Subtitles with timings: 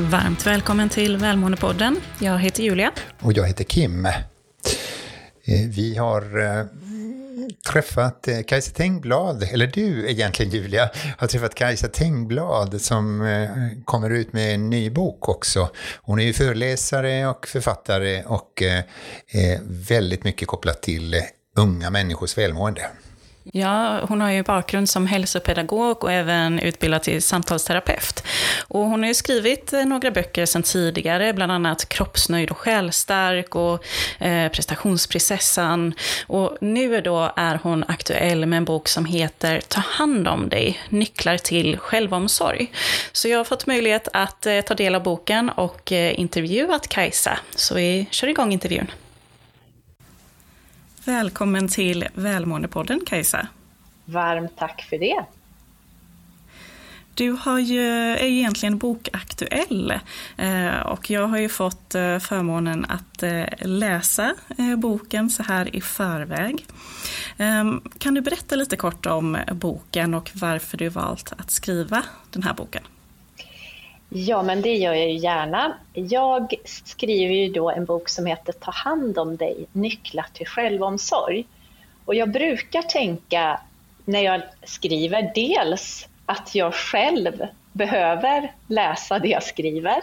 [0.00, 1.96] Varmt välkommen till Välmåendepodden.
[2.18, 2.92] Jag heter Julia.
[3.20, 4.06] Och jag heter Kim.
[4.06, 4.12] Eh,
[5.68, 6.64] vi har eh,
[7.72, 13.20] träffat eh, Kajsa Tengblad, eller du egentligen Julia, har träffat Kajsa Tengblad som
[13.84, 15.70] kommer ut med en ny bok också.
[16.02, 18.62] Hon är ju föreläsare och författare och
[19.32, 21.22] är väldigt mycket kopplat till
[21.56, 22.82] unga människors välmående.
[23.42, 28.24] Ja, hon har ju bakgrund som hälsopedagog och även utbildad till samtalsterapeut.
[28.68, 33.54] Och hon har ju skrivit eh, några böcker sedan tidigare, bland annat Kroppsnöjd och självstark
[33.54, 33.84] och
[34.18, 35.94] eh, Prestationsprinsessan.
[36.26, 40.80] Och nu då är hon aktuell med en bok som heter Ta hand om dig,
[40.88, 42.72] nycklar till självomsorg.
[43.12, 47.38] Så jag har fått möjlighet att eh, ta del av boken och eh, intervjuat Kajsa.
[47.54, 48.90] Så vi kör igång intervjun.
[51.04, 53.48] Välkommen till Välmåendepodden Kajsa.
[54.04, 55.24] Varmt tack för det.
[57.14, 59.94] Du har ju, är ju egentligen bokaktuell
[60.36, 64.34] eh, och jag har ju fått eh, förmånen att eh, läsa
[64.76, 66.66] boken så här i förväg.
[67.36, 72.42] Ehm, kan du berätta lite kort om boken och varför du valt att skriva den
[72.42, 72.82] här boken?
[74.12, 75.76] Ja, men det gör jag ju gärna.
[75.92, 81.46] Jag skriver ju då en bok som heter Ta hand om dig, nycklar till självomsorg.
[82.04, 83.60] Och jag brukar tänka
[84.04, 90.02] när jag skriver dels att jag själv behöver läsa det jag skriver,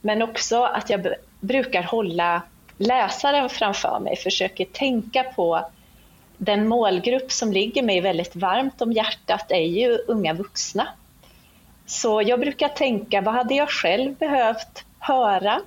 [0.00, 2.42] men också att jag brukar hålla
[2.78, 5.66] läsaren framför mig, försöker tänka på
[6.36, 10.88] den målgrupp som ligger mig väldigt varmt om hjärtat är ju unga vuxna.
[11.90, 15.60] Så jag brukar tänka, vad hade jag själv behövt höra?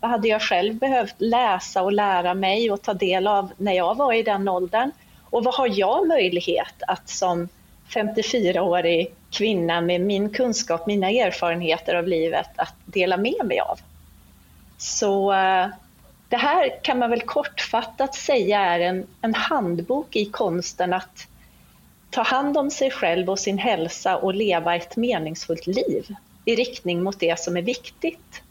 [0.00, 3.94] Vad hade jag själv behövt läsa och lära mig och ta del av när jag
[3.94, 4.90] var i den åldern?
[5.30, 7.48] Och vad har jag möjlighet att som
[7.88, 13.78] 54-årig kvinna med min kunskap, mina erfarenheter av livet att dela med mig av?
[14.78, 15.66] Så eh,
[16.28, 21.26] det här kan man väl kortfattat säga är en, en handbok i konsten att
[22.10, 27.02] ta hand om sig själv och sin hälsa och leva ett meningsfullt liv i riktning
[27.02, 28.42] mot det som är viktigt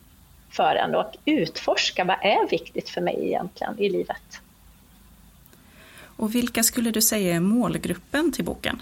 [0.49, 4.41] för en och utforska vad är viktigt för mig egentligen i livet.
[6.17, 8.81] Och vilka skulle du säga är målgruppen till boken?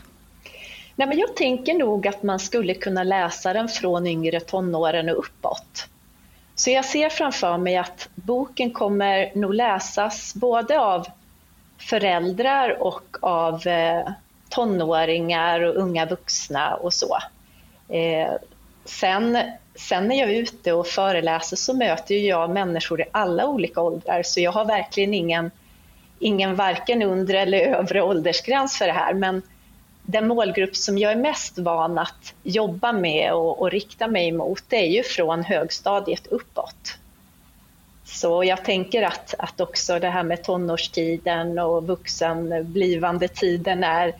[0.95, 5.19] Nej, men jag tänker nog att man skulle kunna läsa den från yngre tonåren och
[5.19, 5.87] uppåt.
[6.55, 11.07] Så jag ser framför mig att boken kommer nog läsas både av
[11.77, 14.11] föräldrar och av eh,
[14.55, 17.17] tonåringar och unga vuxna och så.
[17.89, 18.33] Eh,
[18.85, 19.37] sen,
[19.75, 24.23] sen när jag är ute och föreläser så möter jag människor i alla olika åldrar
[24.23, 25.51] så jag har verkligen ingen,
[26.19, 29.41] ingen varken undre eller övre åldersgräns för det här men
[30.01, 34.63] den målgrupp som jag är mest van att jobba med och, och rikta mig mot
[34.67, 36.97] det är ju från högstadiet uppåt.
[38.05, 44.13] Så jag tänker att, att också det här med tonårstiden och vuxenblivande tiden är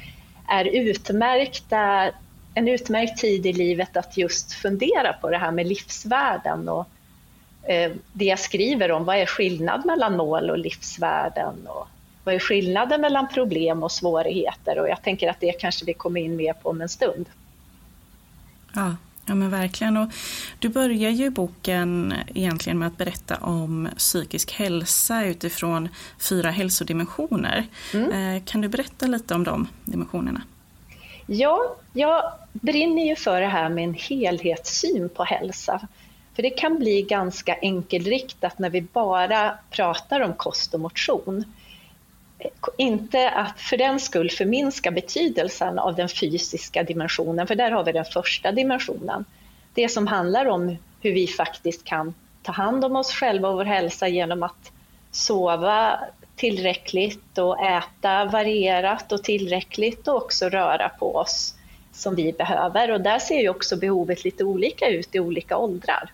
[0.47, 2.11] är utmärkta,
[2.53, 6.87] en utmärkt tid i livet att just fundera på det här med livsvärden och
[7.63, 11.87] eh, det jag skriver om, vad är skillnad mellan mål och livsvärden och
[12.23, 14.79] vad är skillnaden mellan problem och svårigheter?
[14.79, 17.25] Och jag tänker att det kanske vi kommer in mer på om en stund.
[18.73, 18.95] Ja,
[19.25, 19.97] ja men verkligen.
[19.97, 20.09] Och
[20.59, 27.65] du börjar ju boken egentligen med att berätta om psykisk hälsa utifrån fyra hälsodimensioner.
[27.93, 28.35] Mm.
[28.35, 30.41] Eh, kan du berätta lite om de dimensionerna?
[31.27, 35.87] Ja, jag brinner ju för det här med en helhetssyn på hälsa.
[36.35, 41.43] För det kan bli ganska enkelriktat när vi bara pratar om kost och motion.
[42.77, 47.91] Inte att för den skull förminska betydelsen av den fysiska dimensionen, för där har vi
[47.91, 49.25] den första dimensionen.
[49.73, 52.13] Det som handlar om hur vi faktiskt kan
[52.43, 54.71] ta hand om oss själva och vår hälsa genom att
[55.11, 55.99] sova
[56.35, 61.55] tillräckligt och äta varierat och tillräckligt och också röra på oss
[61.93, 62.91] som vi behöver.
[62.91, 66.11] Och där ser ju också behovet lite olika ut i olika åldrar.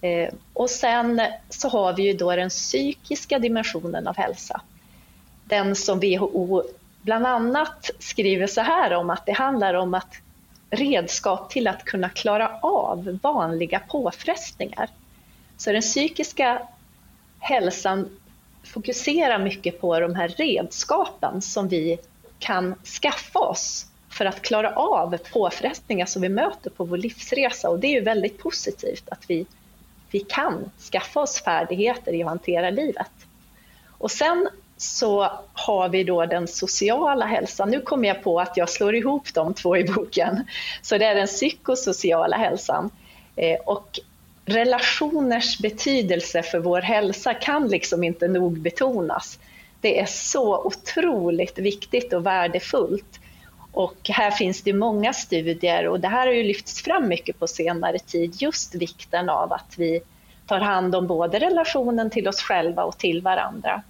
[0.00, 4.60] Eh, och sen så har vi ju då den psykiska dimensionen av hälsa.
[5.44, 6.62] Den som WHO
[7.02, 10.14] bland annat skriver så här om att det handlar om att
[10.70, 14.90] redskap till att kunna klara av vanliga påfrestningar.
[15.56, 16.62] Så den psykiska
[17.38, 18.08] hälsan
[18.64, 21.98] fokuserar mycket på de här redskapen som vi
[22.38, 27.70] kan skaffa oss för att klara av påfrestningar som vi möter på vår livsresa.
[27.70, 29.46] Och det är ju väldigt positivt att vi,
[30.10, 33.10] vi kan skaffa oss färdigheter i att hantera livet.
[33.98, 34.48] Och sen
[34.84, 37.70] så har vi då den sociala hälsan.
[37.70, 40.44] Nu kommer jag på att jag slår ihop de två i boken.
[40.82, 42.90] Så det är den psykosociala hälsan.
[43.36, 44.00] Eh, och
[44.46, 49.38] relationers betydelse för vår hälsa kan liksom inte nog betonas.
[49.80, 53.20] Det är så otroligt viktigt och värdefullt.
[53.72, 57.46] Och här finns det många studier och det här har ju lyfts fram mycket på
[57.46, 60.00] senare tid, just vikten av att vi
[60.46, 63.82] tar hand om både relationen till oss själva och till varandra.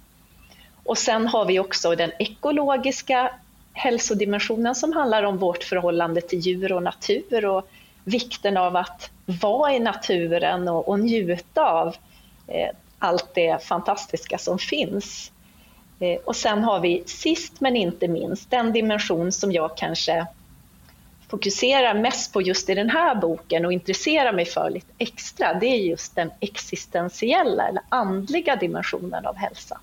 [0.85, 3.31] Och sen har vi också den ekologiska
[3.73, 7.67] hälsodimensionen som handlar om vårt förhållande till djur och natur och
[8.03, 11.95] vikten av att vara i naturen och, och njuta av
[12.47, 15.31] eh, allt det fantastiska som finns.
[15.99, 20.25] Eh, och sen har vi sist men inte minst den dimension som jag kanske
[21.27, 25.65] fokuserar mest på just i den här boken och intresserar mig för lite extra, det
[25.65, 29.79] är just den existentiella eller andliga dimensionen av hälsa.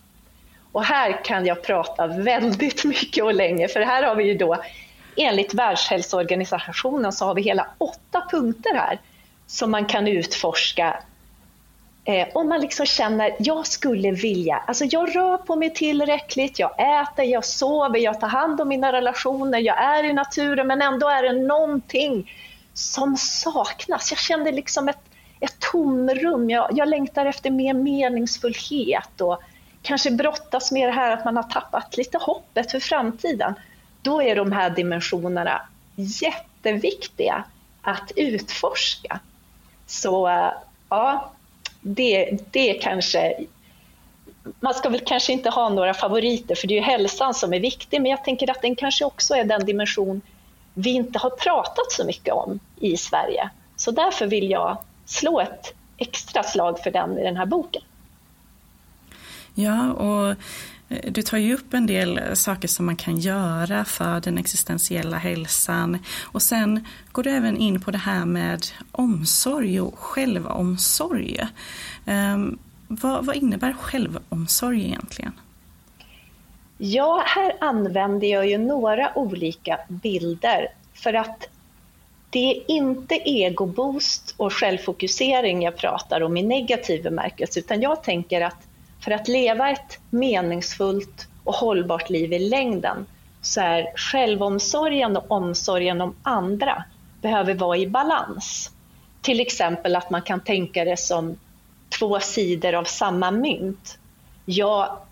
[0.73, 4.63] Och här kan jag prata väldigt mycket och länge, för här har vi ju då
[5.17, 9.01] enligt Världshälsoorganisationen så har vi hela åtta punkter här
[9.47, 11.03] som man kan utforska
[12.05, 16.71] eh, om man liksom känner, jag skulle vilja, alltså jag rör på mig tillräckligt, jag
[17.03, 21.09] äter, jag sover, jag tar hand om mina relationer, jag är i naturen men ändå
[21.09, 22.31] är det någonting
[22.75, 24.11] som saknas.
[24.11, 25.01] Jag kände liksom ett,
[25.41, 29.43] ett tomrum, jag, jag längtar efter mer meningsfullhet och
[29.83, 33.55] kanske brottas med det här att man har tappat lite hoppet för framtiden.
[34.03, 35.63] Då är de här dimensionerna
[35.97, 37.45] jätteviktiga
[37.83, 39.21] att utforska.
[39.87, 40.53] Så eh,
[40.89, 41.33] ja,
[41.81, 43.45] det, det kanske...
[44.61, 47.61] Man ska väl kanske inte ha några favoriter, för det är ju hälsan som är
[47.61, 50.21] viktig, men jag tänker att den kanske också är den dimension
[50.75, 53.51] vi inte har pratat så mycket om i Sverige.
[53.77, 57.83] Så därför vill jag slå ett extra slag för den i den här boken.
[59.55, 60.29] Ja, och
[60.89, 64.39] eh, du tar ju upp en del eh, saker som man kan göra för den
[64.39, 65.99] existentiella hälsan.
[66.23, 71.41] Och sen går du även in på det här med omsorg och självomsorg.
[72.07, 72.59] Um,
[72.89, 75.33] vad, vad innebär självomsorg egentligen?
[76.79, 81.49] Ja, här använder jag ju några olika bilder för att
[82.31, 88.41] det är inte egoboost och självfokusering jag pratar om i negativ bemärkelse, utan jag tänker
[88.41, 88.69] att
[89.05, 93.07] för att leva ett meningsfullt och hållbart liv i längden
[93.41, 96.85] så är självomsorgen och omsorgen om andra
[97.21, 98.71] behöver vara i balans.
[99.21, 101.39] Till exempel att man kan tänka det som
[101.99, 103.99] två sidor av samma mynt.
[104.45, 105.03] Ja,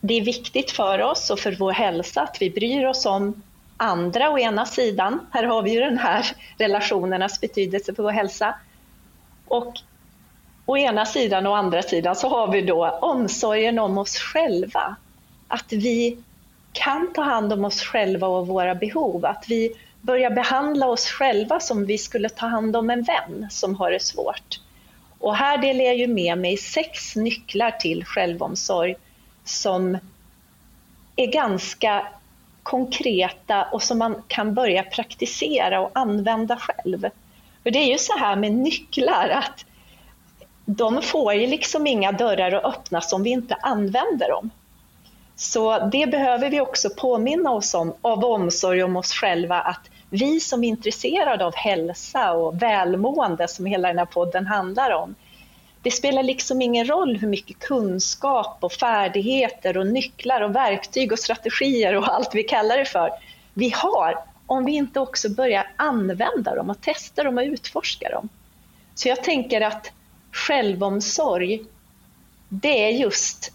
[0.00, 3.42] det är viktigt för oss och för vår hälsa att vi bryr oss om
[3.76, 5.26] andra å ena sidan.
[5.32, 6.26] Här har vi ju den här
[6.58, 8.54] relationernas betydelse för vår hälsa.
[9.46, 9.74] Och
[10.68, 14.96] å ena sidan och å andra sidan så har vi då omsorgen om oss själva.
[15.48, 16.18] Att vi
[16.72, 19.24] kan ta hand om oss själva och våra behov.
[19.24, 23.74] Att vi börjar behandla oss själva som vi skulle ta hand om en vän som
[23.74, 24.60] har det svårt.
[25.18, 28.96] Och här delar jag ju med mig sex nycklar till självomsorg
[29.44, 29.98] som
[31.16, 32.06] är ganska
[32.62, 37.08] konkreta och som man kan börja praktisera och använda själv.
[37.62, 39.64] För det är ju så här med nycklar att
[40.70, 44.50] de får ju liksom inga dörrar att öppnas om vi inte använder dem.
[45.36, 50.40] Så det behöver vi också påminna oss om av omsorg om oss själva att vi
[50.40, 55.14] som är intresserade av hälsa och välmående som hela den här podden handlar om,
[55.82, 61.18] det spelar liksom ingen roll hur mycket kunskap och färdigheter och nycklar och verktyg och
[61.18, 63.10] strategier och allt vi kallar det för
[63.54, 68.28] vi har om vi inte också börjar använda dem och testa dem och utforska dem.
[68.94, 69.92] Så jag tänker att
[70.32, 71.62] självomsorg,
[72.48, 73.52] det är just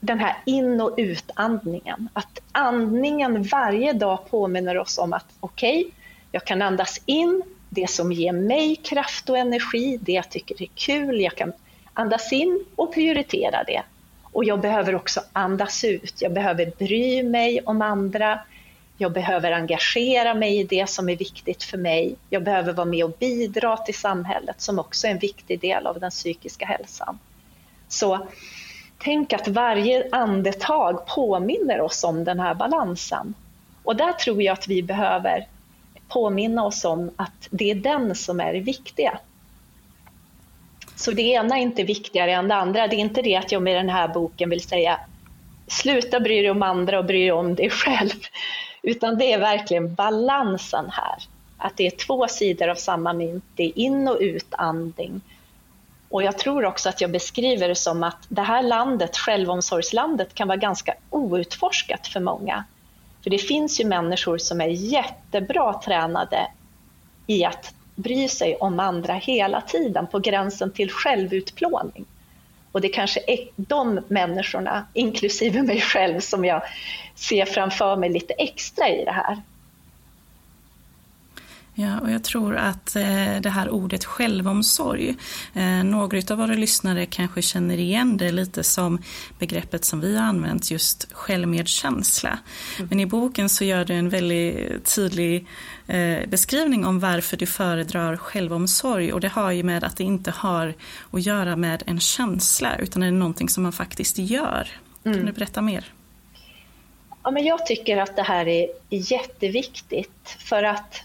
[0.00, 2.08] den här in och utandningen.
[2.12, 5.92] Att andningen varje dag påminner oss om att okej, okay,
[6.32, 10.68] jag kan andas in det som ger mig kraft och energi, det jag tycker är
[10.74, 11.52] kul, jag kan
[11.92, 13.82] andas in och prioritera det.
[14.22, 18.40] Och jag behöver också andas ut, jag behöver bry mig om andra,
[18.98, 22.16] jag behöver engagera mig i det som är viktigt för mig.
[22.30, 26.00] Jag behöver vara med och bidra till samhället som också är en viktig del av
[26.00, 27.18] den psykiska hälsan.
[27.88, 28.28] Så
[28.98, 33.34] tänk att varje andetag påminner oss om den här balansen.
[33.82, 35.46] Och där tror jag att vi behöver
[36.08, 39.18] påminna oss om att det är den som är det viktiga.
[40.96, 42.88] Så det ena är inte viktigare än det andra.
[42.88, 45.00] Det är inte det att jag med den här boken vill säga
[45.66, 48.20] sluta bry dig om andra och bry dig om dig själv.
[48.84, 51.16] Utan det är verkligen balansen här.
[51.58, 55.20] Att det är två sidor av samma mynt, det är in och utandning.
[56.08, 60.48] Och jag tror också att jag beskriver det som att det här landet, självomsorgslandet, kan
[60.48, 62.64] vara ganska outforskat för många.
[63.22, 66.48] För det finns ju människor som är jättebra tränade
[67.26, 72.04] i att bry sig om andra hela tiden på gränsen till självutplåning.
[72.74, 76.62] Och det kanske är de människorna, inklusive mig själv, som jag
[77.14, 79.42] ser framför mig lite extra i det här.
[81.76, 85.16] Ja, och jag tror att eh, det här ordet självomsorg,
[85.54, 89.02] eh, några av våra lyssnare kanske känner igen det lite som
[89.38, 92.38] begreppet som vi har använt, just självmedkänsla.
[92.78, 92.88] Mm.
[92.88, 95.46] Men i boken så gör du en väldigt tydlig
[95.86, 100.30] eh, beskrivning om varför du föredrar självomsorg och det har ju med att det inte
[100.30, 100.74] har
[101.10, 104.68] att göra med en känsla utan det är någonting som man faktiskt gör.
[105.02, 105.26] Kan mm.
[105.26, 105.84] du berätta mer?
[107.22, 111.04] Ja, men jag tycker att det här är jätteviktigt för att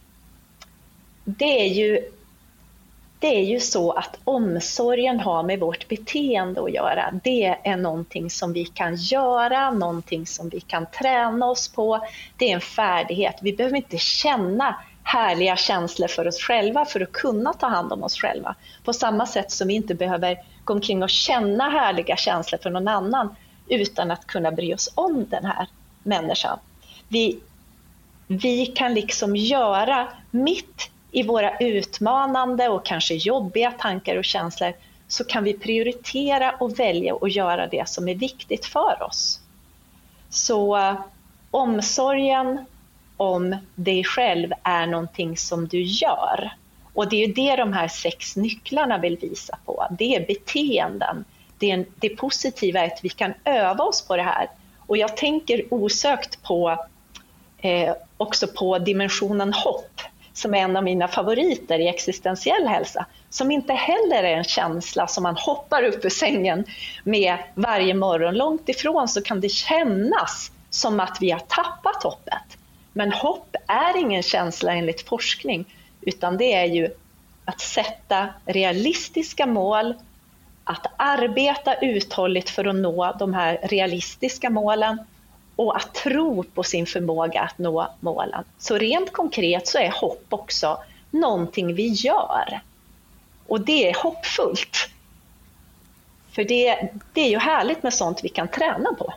[1.37, 2.09] det är ju
[3.19, 7.19] det är ju så att omsorgen har med vårt beteende att göra.
[7.23, 12.07] Det är någonting som vi kan göra, någonting som vi kan träna oss på.
[12.37, 13.35] Det är en färdighet.
[13.41, 18.03] Vi behöver inte känna härliga känslor för oss själva för att kunna ta hand om
[18.03, 18.55] oss själva.
[18.83, 22.87] På samma sätt som vi inte behöver gå omkring och känna härliga känslor för någon
[22.87, 23.35] annan
[23.67, 25.67] utan att kunna bry oss om den här
[26.03, 26.59] människan.
[27.07, 27.39] Vi,
[28.27, 34.73] vi kan liksom göra mitt i våra utmanande och kanske jobbiga tankar och känslor
[35.07, 39.39] så kan vi prioritera och välja att göra det som är viktigt för oss.
[40.29, 40.99] Så eh,
[41.51, 42.65] omsorgen
[43.17, 46.51] om dig själv är någonting som du gör.
[46.93, 49.87] Och det är det de här sex nycklarna vill visa på.
[49.91, 51.25] Det är beteenden.
[51.57, 54.49] Det, är en, det positiva är att vi kan öva oss på det här.
[54.77, 56.85] Och jag tänker osökt på
[57.57, 60.01] eh, också på dimensionen hopp
[60.39, 65.07] som är en av mina favoriter i existentiell hälsa, som inte heller är en känsla
[65.07, 66.65] som man hoppar upp ur sängen
[67.03, 68.35] med varje morgon.
[68.35, 72.57] Långt ifrån så kan det kännas som att vi har tappat hoppet.
[72.93, 75.65] Men hopp är ingen känsla enligt forskning,
[76.01, 76.89] utan det är ju
[77.45, 79.95] att sätta realistiska mål,
[80.63, 84.97] att arbeta uthålligt för att nå de här realistiska målen
[85.59, 88.43] och att tro på sin förmåga att nå målen.
[88.57, 90.77] Så rent konkret så är hopp också
[91.11, 92.61] någonting vi gör.
[93.47, 94.89] Och det är hoppfullt.
[96.31, 99.13] För det, det är ju härligt med sånt vi kan träna på.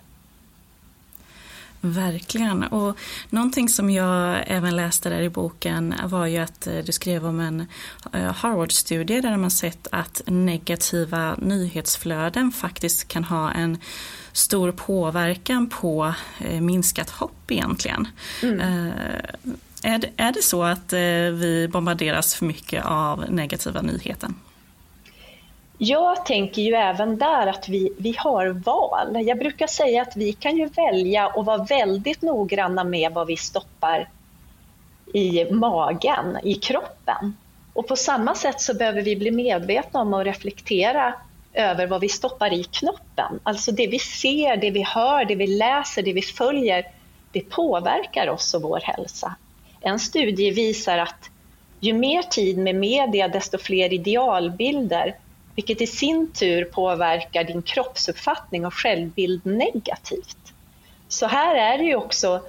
[1.85, 2.63] Verkligen.
[2.63, 2.99] Och
[3.31, 7.41] någonting som jag även läste där i boken var ju att eh, du skrev om
[7.41, 7.67] en
[8.13, 13.79] eh, Harvard-studie där man sett att negativa nyhetsflöden faktiskt kan ha en
[14.33, 18.09] stor påverkan på eh, minskat hopp egentligen.
[18.43, 18.61] Mm.
[19.83, 20.93] Är det, är det så att
[21.33, 24.31] vi bombarderas för mycket av negativa nyheter?
[25.85, 29.27] Jag tänker ju även där att vi, vi har val.
[29.27, 33.37] Jag brukar säga att vi kan ju välja och vara väldigt noggranna med vad vi
[33.37, 34.09] stoppar
[35.15, 37.37] i magen, i kroppen.
[37.73, 41.15] Och på samma sätt så behöver vi bli medvetna om och reflektera
[41.53, 43.41] över vad vi stoppar i knoppen.
[43.43, 46.87] Alltså det vi ser, det vi hör, det vi läser, det vi följer,
[47.33, 49.35] det påverkar oss och vår hälsa.
[49.81, 51.31] En studie visar att
[51.81, 55.17] ju mer tid med media, desto fler idealbilder
[55.55, 60.53] vilket i sin tur påverkar din kroppsuppfattning och självbild negativt.
[61.09, 62.41] Så här är det ju också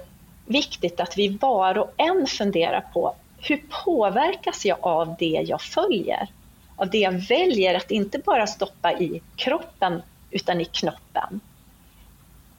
[0.46, 6.28] viktigt att vi var och en funderar på hur påverkas jag av det jag följer?
[6.76, 11.40] Av det jag väljer att inte bara stoppa i kroppen utan i knoppen.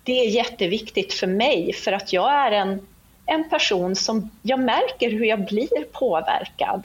[0.04, 2.88] Det är jätteviktigt för mig för att jag är en,
[3.26, 6.84] en person som jag märker hur jag blir påverkad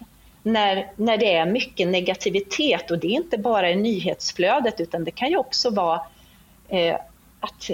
[0.52, 5.11] när, när det är mycket negativitet och det är inte bara i nyhetsflödet utan det
[5.11, 6.00] kan ju också vara
[6.69, 6.95] eh,
[7.40, 7.71] att,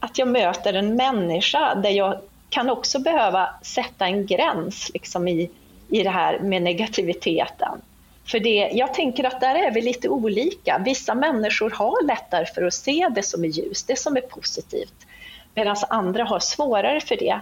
[0.00, 5.50] att jag möter en människa där jag kan också behöva sätta en gräns liksom i,
[5.88, 7.80] i det här med negativiteten.
[8.24, 10.82] För det, jag tänker att där är vi lite olika.
[10.84, 15.06] Vissa människor har lättare för att se det som är ljust, det som är positivt,
[15.54, 17.40] medan andra har svårare för det.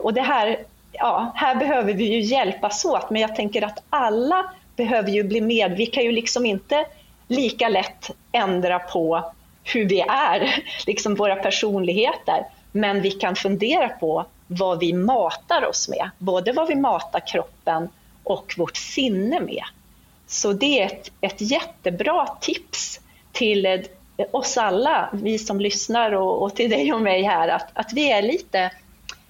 [0.00, 0.58] Och det här
[0.98, 5.40] ja, här behöver vi ju hjälpas åt, men jag tänker att alla behöver ju bli
[5.40, 5.76] med.
[5.76, 6.84] Vi kan ju liksom inte
[7.28, 9.32] lika lätt ändra på
[9.64, 15.88] hur vi är, liksom våra personligheter, men vi kan fundera på vad vi matar oss
[15.88, 17.88] med, både vad vi matar kroppen
[18.24, 19.64] och vårt sinne med.
[20.26, 23.00] Så det är ett, ett jättebra tips
[23.32, 23.80] till eh,
[24.30, 28.12] oss alla, vi som lyssnar och, och till dig och mig här, att, att vi
[28.12, 28.70] är lite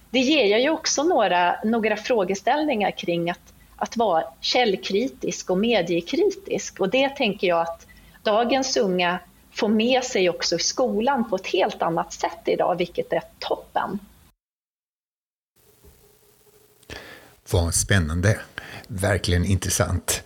[0.09, 6.79] det ger ju också några, några frågeställningar kring att, att vara källkritisk och mediekritisk.
[6.79, 7.87] Och det tänker jag att
[8.23, 9.19] dagens unga
[9.51, 13.99] får med sig också i skolan på ett helt annat sätt idag, vilket är toppen.
[17.51, 18.39] Vad spännande.
[18.87, 20.23] verkligen intressant.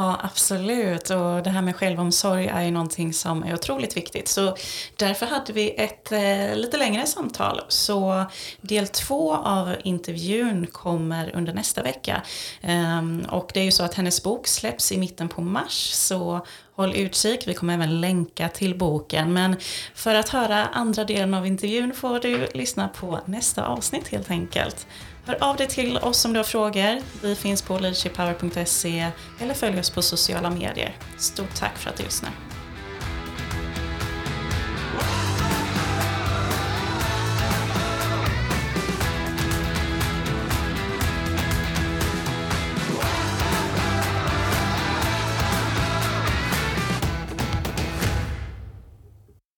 [0.00, 1.10] Ja, absolut.
[1.10, 4.28] Och det här med självomsorg är ju någonting som är otroligt viktigt.
[4.28, 4.56] Så
[4.96, 7.60] därför hade vi ett eh, lite längre samtal.
[7.68, 8.24] Så
[8.60, 12.22] del två av intervjun kommer under nästa vecka.
[12.60, 15.90] Ehm, och det är ju så att hennes bok släpps i mitten på mars.
[15.92, 16.46] Så
[16.78, 17.48] håll utkik.
[17.48, 19.32] Vi kommer även länka till boken.
[19.32, 19.56] Men
[19.94, 24.86] för att höra andra delen av intervjun får du lyssna på nästa avsnitt helt enkelt.
[25.24, 27.02] Hör av dig till oss om du har frågor.
[27.22, 29.06] Vi finns på leadershippower.se
[29.40, 30.96] eller följ oss på sociala medier.
[31.18, 32.47] Stort tack för att du lyssnar.